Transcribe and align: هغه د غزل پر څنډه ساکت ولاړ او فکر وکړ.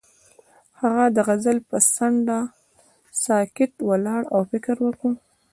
هغه 0.81 1.05
د 1.15 1.17
غزل 1.27 1.57
پر 1.69 1.81
څنډه 1.95 2.37
ساکت 3.23 3.71
ولاړ 3.89 4.21
او 4.33 4.41
فکر 4.51 4.75
وکړ. 4.85 5.11